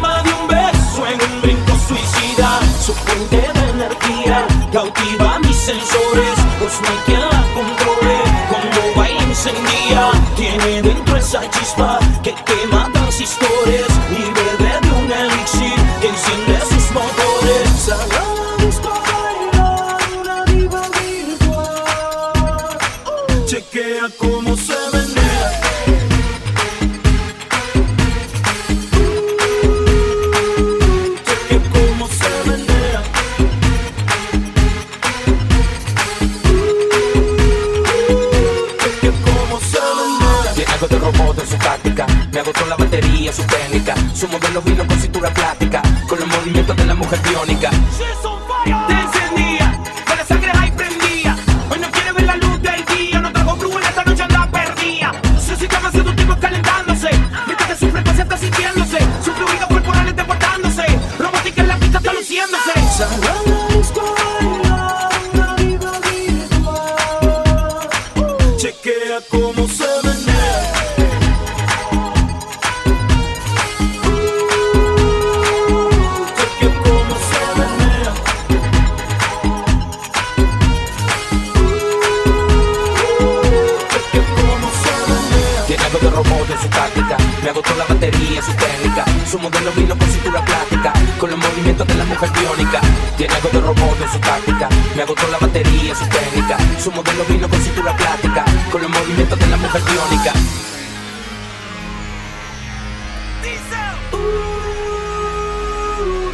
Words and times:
de 0.00 0.32
un 0.32 0.46
beso 0.46 1.06
en 1.06 1.20
un 1.20 1.42
brinco 1.42 1.72
suicida, 1.88 2.60
su 2.84 2.92
fuente 2.94 3.36
de 3.36 3.70
energía 3.70 4.46
cautiva 4.72 5.38
mis 5.40 5.56
sensores, 5.56 6.34
pues 6.60 6.80
no 6.80 6.88
hay 6.88 6.98
quien 7.06 7.20
la 7.20 7.42
controle, 7.54 8.18
cuando 8.48 8.80
baila 8.96 9.22
incendia, 9.24 10.10
tiene 10.36 10.82
dentro 10.82 11.16
esa 11.16 11.48
chispa 11.50 11.98
que 12.22 12.32
quema 12.46 12.88
transistores 12.92 13.86
y 14.10 14.22
bebe 14.38 14.80
de 14.82 14.90
un 14.90 15.10
elixir 15.10 15.78
que 16.00 16.08
enciende 16.08 16.60
sus 16.60 16.90
motores. 16.92 17.68
Salada 17.84 18.56
disco 18.58 18.90
bailar 19.10 19.98
una 20.20 20.44
diva 20.44 20.82
virtual. 21.02 22.36
Chequea 23.46 24.06
cómo 24.16 24.37
Me 42.32 42.40
agotó 42.40 42.66
la 42.66 42.76
batería, 42.76 43.32
su 43.32 43.42
técnica. 43.44 43.94
Su 44.14 44.28
modelo 44.28 44.60
vino 44.60 44.86
con 44.86 45.00
cintura 45.00 45.32
plástica. 45.32 45.80
Con 46.06 46.20
los 46.20 46.28
movimientos 46.28 46.76
de 46.76 46.84
la 46.84 46.94
mujer 46.94 47.18
biónica. 47.22 47.70
Encendía, 47.70 48.97
de 86.38 86.44
robot 86.44 86.50
en 86.50 86.60
su 86.60 86.68
táctica. 86.68 87.16
Me 87.42 87.50
agotó 87.50 87.74
la 87.76 87.84
batería, 87.84 88.42
su 88.42 88.52
técnica. 88.52 89.04
Su 89.30 89.38
modelo 89.38 89.70
vino 89.72 89.96
con 89.96 90.08
cintura 90.08 90.44
plástica. 90.44 90.92
Con 91.18 91.30
los 91.30 91.38
movimientos 91.38 91.86
de 91.86 91.94
la 91.94 92.04
mujer 92.04 92.30
biónica. 92.30 92.80
Tiene 93.16 93.34
algo 93.34 93.48
de 93.48 93.60
robot 93.60 94.00
en 94.00 94.12
su 94.12 94.18
táctica. 94.18 94.68
Me 94.94 95.02
agotó 95.02 95.26
la 95.28 95.38
batería, 95.38 95.94
su 95.94 96.06
técnica. 96.06 96.56
Su 96.82 96.92
modelo 96.92 97.24
vino 97.28 97.48
con 97.48 97.60
cintura 97.60 97.96
plástica. 97.96 98.44
Con 98.70 98.82
los 98.82 98.90
movimientos 98.90 99.38
de 99.38 99.46
la 99.46 99.56
mujer 99.56 99.82
biónica. 99.82 100.32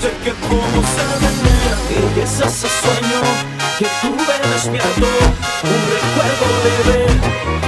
Cheque 0.00 0.34
cómo 0.48 0.82
se 0.92 1.04
menea 1.22 2.16
Y 2.16 2.20
es 2.20 2.40
ese 2.40 2.68
sueño 2.68 3.20
que 3.78 3.86
tuve 4.02 4.34
despierto 4.52 5.06
Un 5.64 5.80
recuerdo 5.94 6.46
leve 6.64 7.65